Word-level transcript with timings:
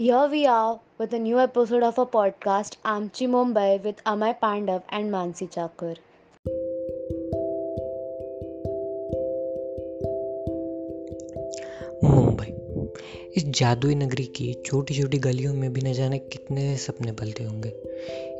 Here 0.00 0.26
we 0.30 0.46
are 0.46 0.78
with 1.00 1.14
a 1.14 1.18
new 1.18 1.38
episode 1.38 1.82
of 1.82 1.96
our 1.98 2.06
podcast, 2.06 2.76
Amchi 2.86 3.26
Mumbai, 3.28 3.82
with 3.82 3.96
Amay 4.06 4.36
Pandav 4.44 4.82
and 4.92 5.10
Mansi 5.14 5.48
Chakur. 5.48 5.94
Mumbai 12.04 12.46
इस 13.36 13.44
जादुई 13.44 13.94
नगरी 13.94 14.24
की 14.24 14.62
छोटी 14.66 14.94
छोटी 14.94 15.18
गलियों 15.18 15.54
में 15.54 15.72
भी 15.72 15.80
न 15.80 15.92
जाने 15.92 16.18
कितने 16.18 16.76
सपने 16.76 17.12
पलते 17.12 17.44
होंगे। 17.44 17.68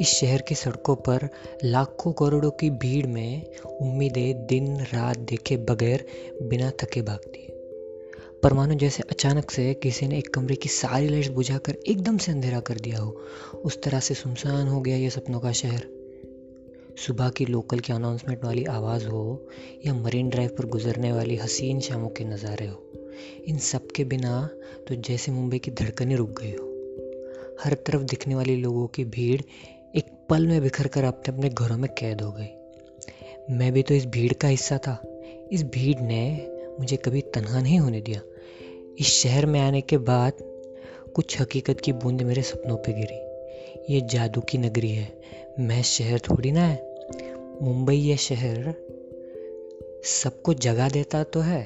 इस 0.00 0.08
शहर 0.08 0.42
की 0.42 0.54
सड़कों 0.54 0.96
पर 0.96 1.28
लाखों 1.64 2.12
करोड़ों 2.12 2.50
की 2.50 2.70
भीड़ 2.70 3.06
में 3.06 3.46
उम्मीदें 3.80 4.46
दिन 4.46 4.80
रात 4.80 5.18
देखे 5.18 5.56
बगैर 5.56 6.06
बिना 6.42 6.70
थके 6.70 7.02
भागती 7.02 7.44
है। 7.44 7.55
पर 8.42 8.52
मानो 8.52 8.74
जैसे 8.74 9.02
अचानक 9.02 9.50
से 9.50 9.74
किसी 9.74 10.08
ने 10.08 10.18
एक 10.18 10.34
कमरे 10.34 10.54
की 10.54 10.68
सारी 10.68 11.08
लाइट्स 11.08 11.28
बुझाकर 11.28 11.72
एकदम 11.72 12.18
से 12.18 12.32
अंधेरा 12.32 12.60
कर 12.60 12.74
दिया 12.74 12.98
हो। 12.98 13.22
उस 13.64 13.82
तरह 13.82 14.00
से 14.00 14.14
सुनसान 14.14 14.68
हो 14.68 14.80
गया 14.80 14.96
यह 14.96 15.10
सपनों 15.10 15.40
का 15.40 15.52
शहर। 15.52 15.86
सुबह 17.06 17.28
की 17.28 17.46
लोकल 17.46 17.78
की 17.78 17.92
अनाउंसमेंट 17.92 18.44
वाली 18.44 18.64
आवाज़ 18.64 19.06
हो 19.06 19.48
या 19.86 19.94
मरीन 19.94 20.28
ड्राइव 20.28 20.50
पर 20.58 20.66
गुजरने 20.66 21.12
वाली 21.12 21.36
हसीन 21.36 21.80
शामों 21.80 22.08
के 22.08 22.24
नज़ारे 22.24 22.66
हो। 22.66 22.82
इन 23.46 23.58
सब 23.58 23.90
के 23.90 24.04
बिना 24.04 24.50
तो 24.88 24.94
जैसे 24.94 25.32
मुंबई 25.32 25.58
की 25.58 25.70
धड़कनें 25.70 26.16
रुक 26.16 26.42
गई 26.42 26.52
हो। 26.52 26.66
हर 27.64 27.74
तरफ़ 27.74 28.02
दिखने 28.02 28.34
वाली 28.34 28.56
लोगों 28.56 28.86
की 28.86 29.04
भीड़ 29.04 29.40
एक 29.96 30.04
पल 30.28 30.46
में 30.46 30.62
बिखर 30.62 30.86
कर 30.86 31.04
अपने 31.04 31.34
अपने 31.34 31.48
घरों 31.48 31.78
में 31.78 31.90
कैद 31.98 32.20
हो 32.20 32.32
गई। 32.32 33.54
मैं 33.56 33.72
भी 33.72 33.82
तो 33.82 33.94
इस 33.94 34.06
भीड़ 34.06 34.32
का 34.32 34.48
हिस्सा 34.48 34.78
था। 34.78 35.02
इस 35.52 35.62
भीड़ 35.62 36.00
ने 36.00 36.52
मुझे 36.78 36.96
कभी 36.96 37.20
तनहा 37.20 37.60
नहीं 37.60 37.78
होने 37.78 38.00
दिया। 38.00 38.20
इस 38.98 39.06
शहर 39.06 39.46
में 39.46 39.60
आने 39.60 39.80
के 39.80 39.98
बाद 39.98 40.32
कुछ 41.14 41.40
हकीकत 41.40 41.80
की 41.80 41.92
बूंद 41.92 42.22
मेरे 42.22 42.42
सपनों 42.42 42.76
पे 42.76 42.92
गिरी। 42.92 43.26
ये 43.94 44.00
जादू 44.00 44.40
की 44.40 44.58
नगरी 44.58 44.90
है। 44.90 45.20
मैं 45.58 45.82
शहर 45.82 46.18
थोड़ी 46.18 46.52
ना 46.52 46.66
है। 46.66 46.96
मुंबई 47.62 47.96
ये 47.96 48.16
शहर 48.16 48.74
सबको 50.04 50.54
जगह 50.54 50.88
देता 50.88 51.22
तो 51.24 51.40
है, 51.40 51.62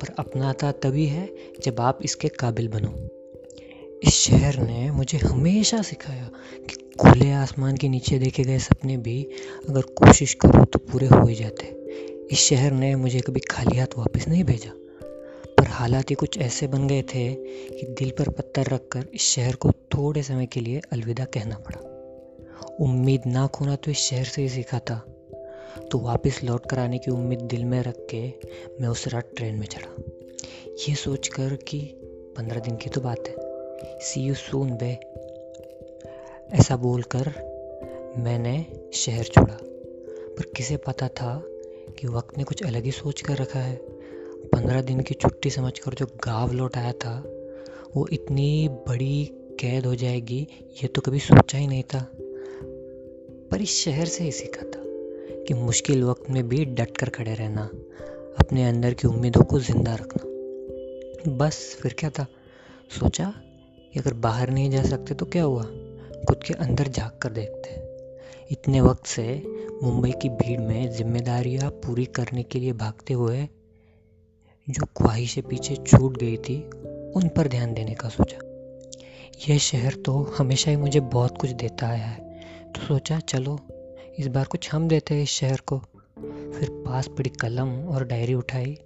पर 0.00 0.14
अपनाता 0.18 0.72
तभी 0.72 1.06
है 1.06 1.28
जब 1.62 1.80
आप 1.80 1.98
इसके 2.04 2.28
काबिल 2.28 2.68
बनो। 2.68 3.08
इस 4.04 4.14
शहर 4.14 4.58
ने 4.58 4.90
मुझे 4.90 5.18
हमेशा 5.18 5.82
सिखाया 5.82 6.30
कि 6.70 6.90
खुले 7.00 7.30
आसमान 7.30 7.76
के 7.76 7.88
नीचे 7.88 8.18
देखे 8.18 8.44
गए 8.44 8.58
सपने 8.58 8.96
भी 8.96 9.28
अगर 9.68 9.80
कोशिश 9.80 10.34
करो 10.34 10.64
तो 10.64 10.78
पूरे 10.78 11.06
हो 11.06 11.26
ही 11.26 11.34
जाते। 11.34 11.80
इस 12.30 12.38
शहर 12.38 12.72
ने 12.72 12.94
मुझे 12.94 13.20
कभी 13.20 13.40
खाली 13.40 13.78
हाथ 13.78 13.86
वापस 13.98 14.28
नहीं 14.28 14.44
भेजा। 14.44 14.70
पर 15.58 15.64
हालात 15.66 16.10
ही 16.10 16.14
कुछ 16.14 16.38
ऐसे 16.38 16.66
बन 16.66 16.88
गए 16.88 17.02
थे 17.02 17.34
कि 17.68 17.86
दिल 17.98 18.10
पर 18.10 18.28
पत्थर 18.28 18.64
रखकर 18.66 19.06
इस 19.14 19.20
शहर 19.20 19.54
को 19.54 19.70
थोड़े 19.70 20.22
समय 20.22 20.46
के 20.46 20.60
लिए 20.60 20.80
अलविदा 20.92 21.24
कहना 21.24 21.56
पड़ा। 21.56 21.80
उम्मीद 22.80 23.22
ना 23.26 23.46
खोना 23.46 23.76
तो 23.76 23.90
इस 23.90 23.98
शहर 23.98 24.24
से 24.24 24.42
ही 24.42 24.48
सीखा 24.48 24.78
था। 24.78 24.98
तो 25.90 25.98
वापस 25.98 26.40
लौट 26.44 26.66
कर 26.70 26.78
आने 26.78 26.98
की 26.98 27.10
उम्मीद 27.10 27.40
दिल 27.40 27.64
में 27.64 27.82
रख 27.82 28.06
के 28.14 28.32
मैं 28.80 28.88
उस 28.88 29.08
रात 29.08 29.30
ट्रेन 29.36 29.54
में 29.54 29.66
चढ़ा। 29.66 30.02
ये 30.88 30.94
सोच 30.94 31.28
कर 31.28 31.56
कि 31.56 31.80
पंद्रह 32.36 32.60
दिन 32.60 32.76
की 32.76 32.90
तो 32.90 33.00
बात 33.00 33.28
है। 33.28 33.34
See 34.00 34.20
you 34.20 34.34
soon 34.34 34.70
bye. 34.70 34.98
ऐसा 36.52 36.76
बोलकर 36.76 37.26
मैंने 38.18 38.66
शहर 38.94 39.24
छोड़ा। 39.24 39.58
पर 40.30 40.52
किसे 40.56 40.76
पता 40.76 41.08
था 41.08 41.49
कि 42.00 42.08
वक्त 42.08 42.38
ने 42.38 42.44
कुछ 42.44 42.62
अलग 42.62 42.84
ही 42.84 42.90
सोच 42.90 43.20
कर 43.20 43.36
रखा 43.36 43.60
है। 43.60 43.76
पंद्रह 44.52 44.82
दिन 44.82 45.00
की 45.00 45.14
छुट्टी 45.14 45.50
समझकर 45.50 45.94
जो 45.94 46.06
गाँव 46.06 46.52
लौट 46.52 46.76
आया 46.76 46.92
था, 46.92 47.24
वो 47.96 48.08
इतनी 48.12 48.68
बड़ी 48.68 49.24
कैद 49.60 49.86
हो 49.86 49.94
जाएगी, 49.94 50.48
ये 50.82 50.88
तो 50.88 51.00
कभी 51.00 51.18
सोचा 51.18 51.58
ही 51.58 51.66
नहीं 51.66 51.82
था। 51.82 52.12
पर 53.50 53.62
इस 53.62 53.84
शहर 53.84 54.06
से 54.06 54.24
ही 54.24 54.32
सीखा 54.32 54.62
था 54.62 54.82
कि 55.44 55.54
मुश्किल 55.54 56.04
वक्त 56.04 56.30
में 56.30 56.48
भी 56.48 56.64
डट 56.64 56.96
कर 56.96 57.08
खड़े 57.08 57.34
रहना, 57.34 57.62
अपने 58.38 58.68
अंदर 58.68 58.94
की 58.94 59.08
उम्मीदों 59.08 59.42
को 59.42 59.60
ज़िंदा 59.60 59.94
रखना। 59.94 60.30
बस 61.36 61.78
फिर 61.82 61.94
क्या 61.98 62.10
था? 62.10 62.26
सोचा 63.00 63.34
कि 63.92 64.00
अगर 64.00 64.14
बाहर 64.14 64.50
नहीं 64.50 64.70
जा 64.70 64.82
सकते 64.82 65.14
तो 65.14 65.26
क्या 65.26 65.42
हुआ? 65.42 65.62
खुद 66.28 66.40
के 66.46 66.54
अंदर 66.54 66.88
झाँक 66.88 67.18
कर 67.22 67.30
देखते। 67.30 67.70
इतने 68.50 68.80
वक्त 68.80 69.06
से 69.06 69.42
मुंबई 69.82 70.10
की 70.10 70.28
भीड़ 70.28 70.60
में 70.60 70.90
जिम्मेदारियाँ 70.90 71.70
पूरी 71.70 72.04
करने 72.04 72.42
के 72.42 72.58
लिए 72.58 72.72
भागते 72.72 73.14
हुए 73.14 73.48
जो 74.70 74.86
ख्वाहिशें 74.86 75.44
पीछे 75.44 75.76
छूट 75.76 76.18
गई 76.18 76.36
थी, 76.36 76.62
उन 77.10 77.30
पर 77.36 77.48
ध्यान 77.48 77.74
देने 77.74 77.94
का 77.94 78.08
सोचा। 78.08 78.38
यह 79.48 79.58
शहर 79.58 79.94
तो 79.94 80.34
हमेशा 80.38 80.70
ही 80.70 80.76
मुझे 80.76 81.00
बहुत 81.00 81.38
कुछ 81.38 81.50
देता 81.50 81.86
आया 81.86 82.06
है। 82.06 82.40
तो 82.72 82.80
सोचा, 82.80 83.18
चलो, 83.18 83.58
इस 84.18 84.26
बार 84.26 84.44
कुछ 84.44 84.72
हम 84.72 84.88
देते 84.88 85.14
हैं 85.14 85.22
इस 85.22 85.28
शहर 85.28 85.60
को। 85.66 85.78
फिर 86.52 86.68
पास 86.70 87.08
पड़ी 87.08 87.30
कलम 87.30 87.68
और 87.68 88.04
डायरी 88.04 88.34
उठाई 88.34 88.78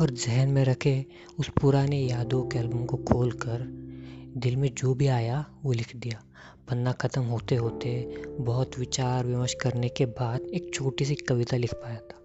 और 0.00 0.10
जहन 0.10 0.48
में 0.48 0.64
रखे 0.64 1.04
उस 1.38 1.50
पुराने 1.60 1.98
यादों 1.98 2.42
के 2.42 2.58
एल्बम 2.58 2.84
को 2.84 2.96
खोल 2.96 3.32
कर 3.32 3.89
दिल 4.36 4.56
में 4.56 4.74
जो 4.74 4.94
भी 4.94 5.06
आया, 5.06 5.46
वो 5.64 5.72
लिख 5.72 5.96
दिया। 5.96 6.24
पन्ना 6.68 6.92
ख़त्म 6.92 7.22
होते 7.22 7.54
होते 7.54 8.14
बहुत 8.26 8.78
विचार 8.78 9.26
विमर्श 9.26 9.54
करने 9.54 9.88
के 9.88 10.06
बाद 10.06 10.40
एक 10.40 10.74
छोटी 10.74 11.04
सी 11.04 11.14
कविता 11.14 11.56
लिख 11.56 11.74
पाया 11.74 11.96
था। 11.96 12.22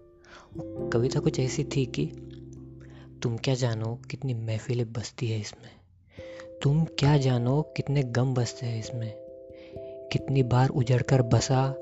वो 0.56 0.88
कविता 0.88 1.20
कुछ 1.20 1.40
ऐसी 1.40 1.64
थी 1.64 1.86
कि, 1.86 2.06
तुम 3.22 3.36
क्या 3.36 3.54
जानो 3.54 3.94
कितनी 4.10 4.34
महफिलें 4.34 4.92
बसती 4.92 5.28
है 5.28 5.40
इसमें? 5.40 5.70
तुम 6.62 6.84
क्या 6.84 7.18
जानो 7.18 7.62
कितने 7.62 8.02
गम 8.02 8.34
बसते 8.34 8.66
हैं 8.66 8.80
इसमें? 8.80 9.14
कितनी 10.12 10.42
बार 10.42 10.68
उजड़ 10.68 11.02
कर 11.02 11.22
बसा 11.22 11.74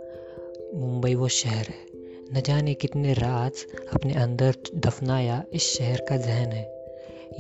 मुंबई 0.75 1.15
वो 1.15 1.29
शहर 1.29 1.67
है? 1.67 1.87
न 2.33 2.43
जाने 2.47 2.75
कितने 2.75 3.13
राज 3.13 3.53
अपने 3.95 4.15
अंदर 4.15 4.55
दफनाया 4.75 5.45
इस 5.53 5.63
शहर 5.63 6.07
का 6.09 6.17
जहन 6.17 6.53
है? 6.53 6.75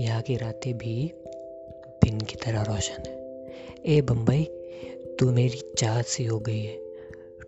यहाँ 0.00 0.23
की 0.23 0.37
रातें 0.37 0.78
भी 0.78 1.12
दिन 2.05 2.21
की 2.21 2.37
तरह 2.37 2.63
रोशन 2.63 3.03
है। 3.07 3.15
ए 3.87 4.01
बम्बई 4.01 4.45
तू 5.19 5.33
मेरी 5.33 5.61
चाहत 5.79 6.07
सी 6.07 6.25
हो 6.25 6.39
गई 6.39 6.61
है। 6.61 6.77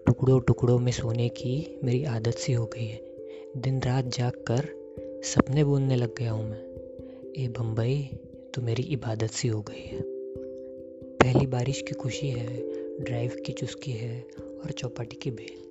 टुकड़ों 0.07 0.41
टुकड़ों 0.41 0.79
में 0.79 0.93
सोने 0.93 1.29
की 1.29 1.81
मेरी 1.85 2.05
आदत 2.05 2.35
सी 2.35 2.53
हो 2.53 2.67
गई 2.67 2.87
है। 2.87 3.01
दिन 3.57 3.81
रात 3.83 4.05
जाग 4.05 4.33
कर 4.33 4.69
सपने 5.25 5.65
बुनने 5.65 5.97
लग 5.97 6.15
गया 6.19 6.33
हूँ 6.33 6.51
मैं। 6.51 6.63
ए 7.39 7.49
बम्बई 7.49 8.03
तो 8.55 8.63
मेरी 8.63 8.83
इबादत 8.83 9.31
सी 9.31 9.49
हो 9.49 9.61
गई 9.61 9.83
है। 9.83 10.01
पहली 11.23 11.47
बारिश 11.47 11.83
की 11.83 11.95
खुशी 11.95 12.31
है, 12.31 12.47
ड्राइव 13.01 13.37
की 13.47 13.53
चुस्की 13.53 13.93
है 13.93 14.21
और 14.65 14.71
चौपाटी 14.71 15.17
की 15.17 15.31
बेल 15.31 15.65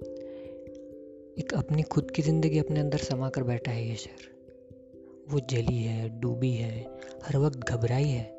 एक 1.39 1.53
अपनी 1.53 1.83
खुद 1.83 2.11
की 2.11 2.21
ज़िंदगी 2.21 2.59
अपने 2.59 2.79
अंदर 2.79 2.97
समा 2.97 3.29
कर 3.29 3.43
बैठा 3.43 3.71
है 3.71 3.89
ये 3.89 3.95
शहर। 3.95 4.33
वो 5.31 5.39
जली 5.39 5.77
है, 5.77 6.09
डूबी 6.19 6.51
है, 6.51 6.85
हर 7.23 7.37
वक्त 7.37 7.59
घबराई 7.59 8.03
है। 8.03 8.34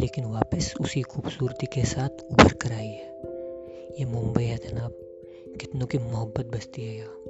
लेकिन 0.00 0.24
वापस 0.24 0.74
उसी 0.80 1.02
खूबसूरती 1.02 1.66
के 1.66 1.84
साथ 1.84 2.08
उभर 2.08 2.52
कर 2.52 2.72
आई 2.72 2.88
है। 2.88 3.18
ये 3.98 4.04
मुंबई 4.04 4.44
है 4.44 4.56
जनाब। 4.56 4.90
कितनों 5.60 5.86
की 5.86 5.98
मोहब्बत 5.98 6.46
बसती 6.46 6.84
है 6.84 6.96
यहाँ। 6.96 7.22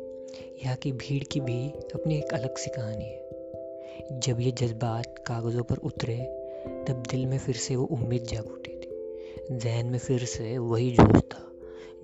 यहाँ 0.65 0.77
की 0.77 0.93
भीड़ 0.93 1.25
की 1.25 1.41
भी 1.41 1.69
अपनी 1.69 2.19
एक 2.19 2.35
अलग 2.35 2.57
सी 2.57 2.71
कहानी 2.71 3.05
है। 3.05 3.29
जब 4.21 4.41
ये 4.41 4.51
जज्बात 4.51 5.25
कागज़ों 5.27 5.63
पर 5.63 5.77
उतरे, 5.77 6.17
तब 6.89 7.03
दिल 7.11 7.27
में 7.27 7.39
फिर 7.39 7.57
से 7.57 7.77
वो 7.77 7.85
उम्मीद 7.85 8.23
जाग 8.23 8.47
उठी 8.47 8.73
थी। 8.73 8.89
जहन 9.59 9.87
में 9.87 9.99
फिर 9.99 10.25
से 10.25 10.59
वही 10.59 10.91
जोश 10.91 11.23
था, 11.23 11.53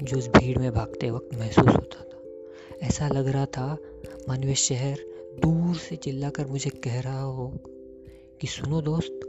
जो 0.03 0.19
उस 0.19 0.29
भीड़ 0.29 0.59
में 0.59 0.73
भागते 0.73 1.11
वक्त 1.11 1.35
महसूस 1.35 1.67
होता 1.67 2.05
था। 2.05 2.19
ऐसा 2.87 3.09
लग 3.09 3.29
रहा 3.29 3.47
था 3.47 3.79
मानवीय 4.29 4.55
शहर 4.55 4.99
दूर 5.39 5.77
से 5.77 5.97
चिल्लाकर 5.97 6.47
मुझे 6.47 6.71
कह 6.71 7.01
रहा 7.01 7.23
हो 7.23 7.53
कि, 8.41 8.47
सुनो 8.47 8.81
दोस्त, 8.81 9.21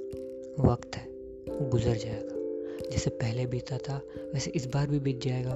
वक्त 0.60 0.96
है। 0.96 1.15
गुजर 1.62 1.96
जाएगा। 1.96 2.36
जैसे 2.92 3.10
पहले 3.10 3.46
बीता 3.46 3.78
था, 3.78 4.02
वैसे 4.34 4.52
इस 4.52 4.66
बार 4.66 4.88
भी 4.88 5.00
बीत 5.00 5.22
जाएगा। 5.22 5.54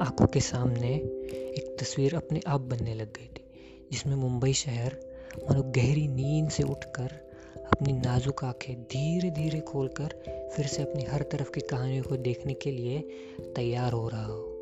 आँखों 0.00 0.26
के 0.26 0.40
सामने 0.40 0.94
एक 1.34 1.76
तस्वीर 1.80 2.14
अपने 2.14 2.40
आप 2.46 2.60
बनने 2.60 2.94
लग 2.94 3.06
गई 3.06 3.26
थी, 3.26 3.44
जिसमें 3.92 4.14
मुंबई 4.14 4.52
शहर 4.52 4.96
मानो 5.44 5.62
गहरी 5.62 6.08
नींद 6.08 6.50
से 6.50 6.62
उठकर 6.62 7.28
अपनी 7.72 7.92
नाजुक 7.92 8.44
आँखें 8.44 8.82
धीरे 8.82 9.30
धीरे 9.30 9.60
खोलकर 9.60 10.22
फिर 10.56 10.66
से 10.66 10.82
अपनी 10.82 11.02
हर 11.02 11.22
तरफ़ 11.22 11.50
की 11.50 11.60
कहानियों 11.60 12.04
को 12.04 12.16
देखने 12.16 12.54
के 12.54 12.70
लिए 12.70 13.00
तैयार 13.56 13.92
हो 13.92 14.08
रहा 14.08 14.26
हो। 14.26 14.54